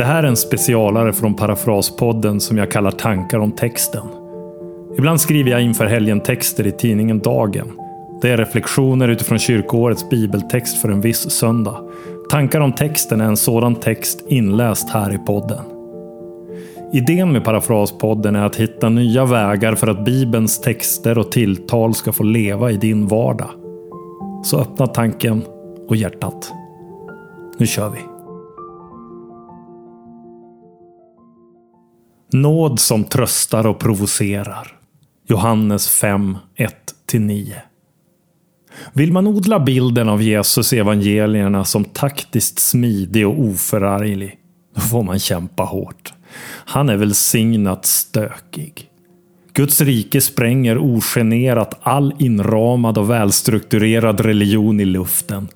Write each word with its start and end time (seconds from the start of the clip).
Det 0.00 0.06
här 0.06 0.22
är 0.22 0.28
en 0.28 0.36
specialare 0.36 1.12
från 1.12 1.34
Parafraspodden 1.34 2.40
som 2.40 2.58
jag 2.58 2.70
kallar 2.70 2.90
Tankar 2.90 3.38
om 3.38 3.52
texten. 3.52 4.06
Ibland 4.98 5.20
skriver 5.20 5.50
jag 5.50 5.62
inför 5.62 5.86
helgen 5.86 6.20
texter 6.20 6.66
i 6.66 6.72
tidningen 6.72 7.18
Dagen. 7.18 7.72
Det 8.22 8.30
är 8.30 8.36
reflektioner 8.36 9.08
utifrån 9.08 9.38
kyrkoårets 9.38 10.10
bibeltext 10.10 10.78
för 10.78 10.88
en 10.88 11.00
viss 11.00 11.30
söndag. 11.30 11.84
Tankar 12.30 12.60
om 12.60 12.72
texten 12.72 13.20
är 13.20 13.24
en 13.24 13.36
sådan 13.36 13.74
text 13.74 14.24
inläst 14.28 14.90
här 14.90 15.14
i 15.14 15.18
podden. 15.18 15.64
Idén 16.92 17.32
med 17.32 17.44
Parafraspodden 17.44 18.36
är 18.36 18.46
att 18.46 18.56
hitta 18.56 18.88
nya 18.88 19.24
vägar 19.24 19.74
för 19.74 19.86
att 19.86 20.04
Bibelns 20.04 20.60
texter 20.60 21.18
och 21.18 21.32
tilltal 21.32 21.94
ska 21.94 22.12
få 22.12 22.22
leva 22.22 22.70
i 22.70 22.76
din 22.76 23.06
vardag. 23.06 23.50
Så 24.44 24.60
öppna 24.60 24.86
tanken 24.86 25.42
och 25.88 25.96
hjärtat. 25.96 26.52
Nu 27.58 27.66
kör 27.66 27.90
vi! 27.90 28.09
Nåd 32.32 32.80
som 32.80 33.04
tröstar 33.04 33.66
och 33.66 33.78
provocerar. 33.78 34.72
Johannes 35.28 35.88
5, 35.88 36.38
1-9. 37.12 37.52
Vill 38.92 39.12
man 39.12 39.26
odla 39.26 39.60
bilden 39.60 40.08
av 40.08 40.22
Jesus 40.22 40.72
i 40.72 40.78
evangelierna 40.78 41.64
som 41.64 41.84
taktiskt 41.84 42.58
smidig 42.58 43.28
och 43.28 43.40
oförarglig, 43.40 44.38
då 44.74 44.80
får 44.80 45.02
man 45.02 45.18
kämpa 45.18 45.62
hårt. 45.62 46.12
Han 46.64 46.88
är 46.88 46.96
välsignat 46.96 47.86
stökig. 47.86 48.86
Guds 49.52 49.80
rike 49.80 50.20
spränger 50.20 50.78
ogenerat 50.78 51.78
all 51.82 52.14
inramad 52.18 52.98
och 52.98 53.10
välstrukturerad 53.10 54.20
religion 54.20 54.80
i 54.80 54.84
luften. 54.84 55.48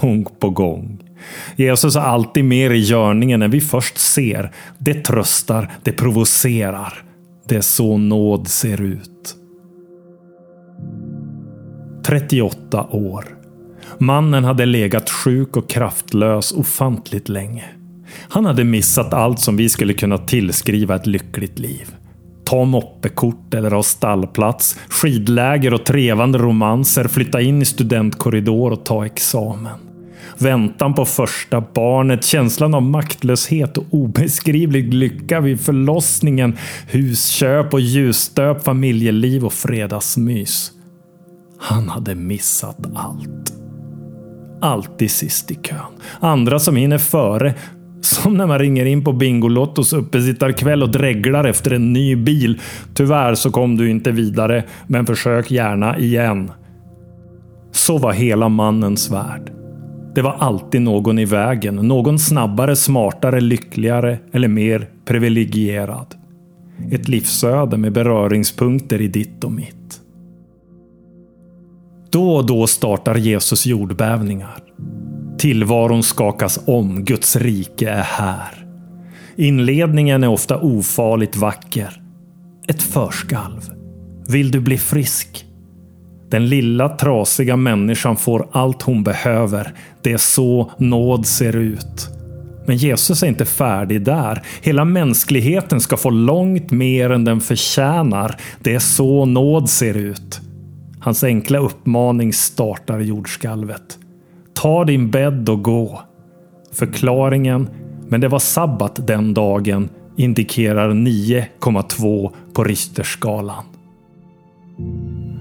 Gång 0.00 0.24
på 0.38 0.50
gång. 0.50 1.03
Jesus 1.56 1.96
är 1.96 2.00
alltid 2.00 2.44
mer 2.44 2.70
i 2.70 2.78
görningen 2.78 3.42
än 3.42 3.50
vi 3.50 3.60
först 3.60 3.98
ser. 3.98 4.52
Det 4.78 4.94
tröstar, 4.94 5.70
det 5.82 5.92
provocerar. 5.92 7.02
Det 7.48 7.56
är 7.56 7.60
så 7.60 7.98
nåd 7.98 8.48
ser 8.48 8.80
ut. 8.80 9.36
38 12.06 12.86
år. 12.90 13.24
Mannen 13.98 14.44
hade 14.44 14.66
legat 14.66 15.10
sjuk 15.10 15.56
och 15.56 15.70
kraftlös 15.70 16.52
ofantligt 16.52 17.28
länge. 17.28 17.64
Han 18.28 18.44
hade 18.44 18.64
missat 18.64 19.14
allt 19.14 19.40
som 19.40 19.56
vi 19.56 19.68
skulle 19.68 19.94
kunna 19.94 20.18
tillskriva 20.18 20.96
ett 20.96 21.06
lyckligt 21.06 21.58
liv. 21.58 21.94
Ta 22.44 22.64
moppekort 22.64 23.54
eller 23.54 23.70
ha 23.70 23.82
stallplats, 23.82 24.78
skidläger 24.88 25.74
och 25.74 25.84
trevande 25.84 26.38
romanser, 26.38 27.08
flytta 27.08 27.40
in 27.40 27.62
i 27.62 27.64
studentkorridor 27.64 28.72
och 28.72 28.84
ta 28.84 29.06
examen. 29.06 29.78
Väntan 30.38 30.94
på 30.94 31.04
första 31.04 31.64
barnet, 31.74 32.24
känslan 32.24 32.74
av 32.74 32.82
maktlöshet 32.82 33.78
och 33.78 33.84
obeskrivlig 33.90 34.94
lycka 34.94 35.40
vid 35.40 35.60
förlossningen, 35.60 36.56
husköp 36.88 37.74
och 37.74 37.80
ljusstöp 37.80 38.64
familjeliv 38.64 39.44
och 39.44 39.52
fredagsmys. 39.52 40.72
Han 41.58 41.88
hade 41.88 42.14
missat 42.14 42.78
allt. 42.94 43.52
Alltid 44.60 45.10
sist 45.10 45.50
i 45.50 45.54
kön. 45.54 45.78
Andra 46.20 46.58
som 46.58 46.76
hinner 46.76 46.98
före. 46.98 47.54
Som 48.00 48.36
när 48.36 48.46
man 48.46 48.58
ringer 48.58 48.86
in 48.86 49.04
på 49.04 49.12
Bingolottos 49.12 49.92
uppesittarkväll 49.92 50.82
och 50.82 50.90
dreglar 50.90 51.44
efter 51.44 51.70
en 51.70 51.92
ny 51.92 52.16
bil. 52.16 52.60
Tyvärr 52.94 53.34
så 53.34 53.50
kom 53.50 53.76
du 53.76 53.90
inte 53.90 54.10
vidare, 54.10 54.64
men 54.86 55.06
försök 55.06 55.50
gärna 55.50 55.98
igen. 55.98 56.50
Så 57.72 57.98
var 57.98 58.12
hela 58.12 58.48
mannens 58.48 59.10
värld. 59.10 59.53
Det 60.14 60.22
var 60.22 60.32
alltid 60.32 60.82
någon 60.82 61.18
i 61.18 61.24
vägen. 61.24 61.74
Någon 61.74 62.18
snabbare, 62.18 62.76
smartare, 62.76 63.40
lyckligare 63.40 64.18
eller 64.32 64.48
mer 64.48 64.88
privilegierad. 65.04 66.14
Ett 66.90 67.08
livsöde 67.08 67.76
med 67.76 67.92
beröringspunkter 67.92 69.00
i 69.00 69.08
ditt 69.08 69.44
och 69.44 69.52
mitt. 69.52 70.00
Då 72.10 72.34
och 72.36 72.46
då 72.46 72.66
startar 72.66 73.14
Jesus 73.14 73.66
jordbävningar. 73.66 74.58
Tillvaron 75.38 76.02
skakas 76.02 76.60
om, 76.66 77.04
Guds 77.04 77.36
rike 77.36 77.90
är 77.90 78.02
här. 78.02 78.66
Inledningen 79.36 80.24
är 80.24 80.28
ofta 80.28 80.60
ofarligt 80.60 81.36
vacker. 81.36 82.02
Ett 82.68 82.82
förskalv. 82.82 83.70
Vill 84.28 84.50
du 84.50 84.60
bli 84.60 84.78
frisk? 84.78 85.46
Den 86.34 86.46
lilla 86.46 86.88
trasiga 86.88 87.56
människan 87.56 88.16
får 88.16 88.48
allt 88.52 88.82
hon 88.82 89.02
behöver. 89.02 89.72
Det 90.02 90.12
är 90.12 90.16
så 90.16 90.70
nåd 90.78 91.26
ser 91.26 91.56
ut. 91.56 92.08
Men 92.66 92.76
Jesus 92.76 93.22
är 93.22 93.26
inte 93.26 93.44
färdig 93.44 94.04
där. 94.04 94.42
Hela 94.62 94.84
mänskligheten 94.84 95.80
ska 95.80 95.96
få 95.96 96.10
långt 96.10 96.70
mer 96.70 97.10
än 97.10 97.24
den 97.24 97.40
förtjänar. 97.40 98.36
Det 98.60 98.74
är 98.74 98.78
så 98.78 99.24
nåd 99.24 99.68
ser 99.68 99.96
ut. 99.96 100.40
Hans 101.00 101.24
enkla 101.24 101.58
uppmaning 101.58 102.32
startar 102.32 103.00
jordskalvet. 103.00 103.98
Ta 104.54 104.84
din 104.84 105.10
bädd 105.10 105.48
och 105.48 105.62
gå. 105.62 106.02
Förklaringen, 106.72 107.68
men 108.08 108.20
det 108.20 108.28
var 108.28 108.38
sabbat 108.38 109.06
den 109.06 109.34
dagen, 109.34 109.88
indikerar 110.16 110.90
9,2 110.90 112.30
på 112.52 112.64
Richterskalan. 112.64 113.64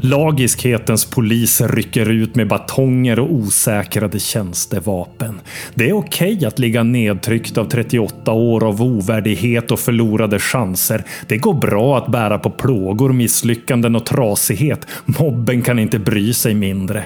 Lagiskhetens 0.00 1.04
poliser 1.04 1.68
rycker 1.68 2.10
ut 2.10 2.34
med 2.34 2.48
batonger 2.48 3.18
och 3.18 3.32
osäkrade 3.32 4.18
tjänstevapen. 4.18 5.40
Det 5.74 5.88
är 5.88 5.92
okej 5.92 6.34
okay 6.34 6.46
att 6.46 6.58
ligga 6.58 6.82
nedtryckt 6.82 7.58
av 7.58 7.64
38 7.64 8.32
år 8.32 8.64
av 8.64 8.82
ovärdighet 8.82 9.70
och 9.70 9.80
förlorade 9.80 10.38
chanser. 10.38 11.04
Det 11.28 11.36
går 11.36 11.54
bra 11.54 11.98
att 11.98 12.12
bära 12.12 12.38
på 12.38 12.50
plågor, 12.50 13.12
misslyckanden 13.12 13.96
och 13.96 14.06
trasighet. 14.06 14.86
Mobben 15.04 15.62
kan 15.62 15.78
inte 15.78 15.98
bry 15.98 16.32
sig 16.32 16.54
mindre. 16.54 17.04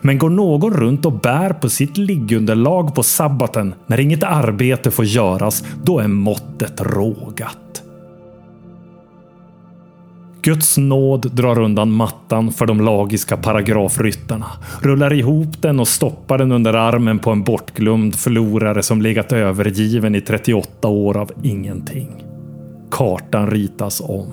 Men 0.00 0.18
går 0.18 0.30
någon 0.30 0.74
runt 0.74 1.06
och 1.06 1.20
bär 1.20 1.50
på 1.50 1.68
sitt 1.68 1.96
liggunderlag 1.96 2.94
på 2.94 3.02
sabbaten 3.02 3.74
när 3.86 4.00
inget 4.00 4.22
arbete 4.22 4.90
får 4.90 5.04
göras, 5.04 5.64
då 5.84 5.98
är 5.98 6.08
måttet 6.08 6.80
rågat. 6.80 7.81
Guds 10.42 10.78
nåd 10.78 11.34
drar 11.34 11.58
undan 11.58 11.90
mattan 11.90 12.52
för 12.52 12.66
de 12.66 12.80
lagiska 12.80 13.36
paragrafryttarna, 13.36 14.46
rullar 14.80 15.12
ihop 15.12 15.62
den 15.62 15.80
och 15.80 15.88
stoppar 15.88 16.38
den 16.38 16.52
under 16.52 16.74
armen 16.74 17.18
på 17.18 17.30
en 17.30 17.42
bortglömd 17.42 18.14
förlorare 18.14 18.82
som 18.82 19.02
legat 19.02 19.32
övergiven 19.32 20.14
i 20.14 20.20
38 20.20 20.88
år 20.88 21.16
av 21.16 21.30
ingenting. 21.42 22.24
Kartan 22.90 23.50
ritas 23.50 24.00
om. 24.00 24.32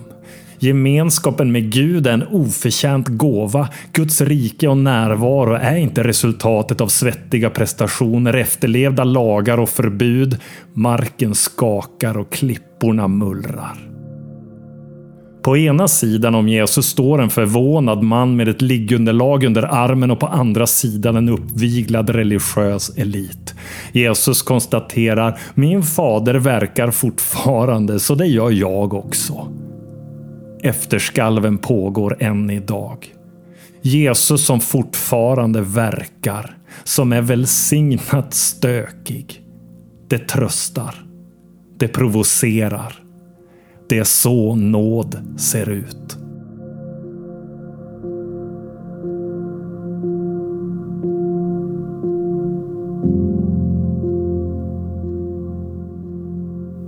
Gemenskapen 0.59 1.51
med 1.51 1.71
Gud 1.71 2.07
är 2.07 2.11
en 2.11 2.27
oförtjänt 2.27 3.07
gåva. 3.07 3.69
Guds 3.93 4.21
rike 4.21 4.67
och 4.67 4.77
närvaro 4.77 5.53
är 5.53 5.75
inte 5.75 6.03
resultatet 6.03 6.81
av 6.81 6.87
svettiga 6.87 7.49
prestationer, 7.49 8.33
efterlevda 8.33 9.03
lagar 9.03 9.57
och 9.57 9.69
förbud. 9.69 10.37
Marken 10.73 11.35
skakar 11.35 12.17
och 12.17 12.31
klipporna 12.31 13.07
mullrar. 13.07 13.88
På 15.41 15.57
ena 15.57 15.87
sidan 15.87 16.35
om 16.35 16.49
Jesus 16.49 16.85
står 16.85 17.21
en 17.21 17.29
förvånad 17.29 18.03
man 18.03 18.35
med 18.35 18.47
ett 18.47 18.61
liggunderlag 18.61 19.43
under 19.43 19.63
armen 19.63 20.11
och 20.11 20.19
på 20.19 20.27
andra 20.27 20.67
sidan 20.67 21.15
en 21.15 21.29
uppviglad 21.29 22.09
religiös 22.09 22.97
elit. 22.97 23.55
Jesus 23.91 24.41
konstaterar 24.41 25.39
min 25.53 25.83
fader 25.83 26.33
verkar 26.33 26.91
fortfarande 26.91 27.99
så 27.99 28.15
det 28.15 28.25
gör 28.25 28.51
jag 28.51 28.93
också. 28.93 29.47
Efterskalven 30.63 31.57
pågår 31.57 32.17
än 32.19 32.49
idag. 32.49 33.07
Jesus 33.81 34.45
som 34.45 34.59
fortfarande 34.59 35.61
verkar, 35.61 36.57
som 36.83 37.13
är 37.13 37.21
välsignat 37.21 38.33
stökig. 38.33 39.41
Det 40.09 40.19
tröstar. 40.19 40.95
Det 41.79 41.87
provocerar. 41.87 43.08
Det 43.89 43.97
är 43.97 44.03
så 44.03 44.55
nåd 44.55 45.17
ser 45.37 45.69
ut. 45.69 46.17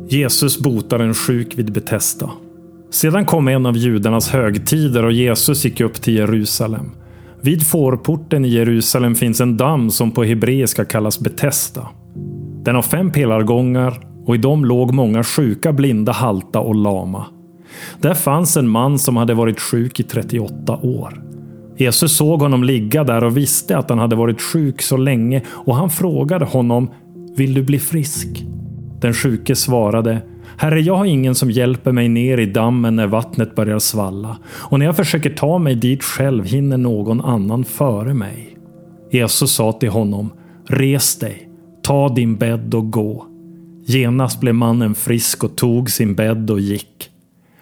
Jesus 0.09 0.59
botar 0.59 0.99
en 0.99 1.13
sjuk 1.13 1.59
vid 1.59 1.71
Betesda. 1.71 2.31
Sedan 2.89 3.25
kom 3.25 3.47
en 3.47 3.65
av 3.65 3.77
judarnas 3.77 4.29
högtider 4.29 5.05
och 5.05 5.11
Jesus 5.11 5.65
gick 5.65 5.81
upp 5.81 5.93
till 5.93 6.15
Jerusalem. 6.15 6.91
Vid 7.41 7.67
fårporten 7.67 8.45
i 8.45 8.49
Jerusalem 8.49 9.15
finns 9.15 9.41
en 9.41 9.57
damm 9.57 9.91
som 9.91 10.11
på 10.11 10.23
hebreiska 10.23 10.85
kallas 10.85 11.19
Betesda. 11.19 11.87
Den 12.63 12.75
har 12.75 12.81
fem 12.81 13.11
pelargångar 13.11 14.10
och 14.31 14.35
i 14.35 14.39
dem 14.39 14.65
låg 14.65 14.93
många 14.93 15.23
sjuka, 15.23 15.73
blinda, 15.73 16.11
halta 16.11 16.59
och 16.59 16.75
lama. 16.75 17.25
Där 18.01 18.13
fanns 18.13 18.57
en 18.57 18.69
man 18.69 18.99
som 18.99 19.17
hade 19.17 19.33
varit 19.33 19.59
sjuk 19.59 19.99
i 19.99 20.03
38 20.03 20.77
år. 20.77 21.23
Jesus 21.77 22.15
såg 22.15 22.41
honom 22.41 22.63
ligga 22.63 23.03
där 23.03 23.23
och 23.23 23.37
visste 23.37 23.77
att 23.77 23.89
han 23.89 23.99
hade 23.99 24.15
varit 24.15 24.41
sjuk 24.41 24.81
så 24.81 24.97
länge 24.97 25.41
och 25.49 25.75
han 25.75 25.89
frågade 25.89 26.45
honom 26.45 26.89
Vill 27.35 27.53
du 27.53 27.63
bli 27.63 27.79
frisk? 27.79 28.45
Den 29.01 29.13
sjuke 29.13 29.55
svarade 29.55 30.21
Herre, 30.57 30.81
jag 30.81 30.95
har 30.95 31.05
ingen 31.05 31.35
som 31.35 31.51
hjälper 31.51 31.91
mig 31.91 32.09
ner 32.09 32.37
i 32.37 32.45
dammen 32.45 32.95
när 32.95 33.07
vattnet 33.07 33.55
börjar 33.55 33.79
svalla 33.79 34.37
och 34.47 34.79
när 34.79 34.85
jag 34.85 34.95
försöker 34.95 35.29
ta 35.29 35.57
mig 35.57 35.75
dit 35.75 36.03
själv 36.03 36.45
hinner 36.45 36.77
någon 36.77 37.21
annan 37.21 37.63
före 37.63 38.13
mig. 38.13 38.57
Jesus 39.11 39.51
sa 39.51 39.71
till 39.71 39.89
honom 39.89 40.33
Res 40.67 41.19
dig, 41.19 41.49
ta 41.83 42.09
din 42.09 42.35
bädd 42.35 42.73
och 42.73 42.91
gå. 42.91 43.30
Genast 43.91 44.39
blev 44.39 44.55
mannen 44.55 44.95
frisk 44.95 45.43
och 45.43 45.55
tog 45.55 45.89
sin 45.89 46.15
bädd 46.15 46.51
och 46.51 46.59
gick. 46.59 47.09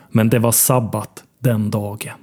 Men 0.10 0.30
det 0.30 0.40
var 0.40 0.52
sabbat 0.52 1.24
den 1.40 1.72
dagen. 1.72 2.18